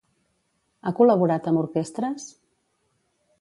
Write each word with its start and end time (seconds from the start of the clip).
Ha 0.83 0.93
col·laborat 0.99 1.51
amb 1.51 1.61
orquestres? 1.65 2.27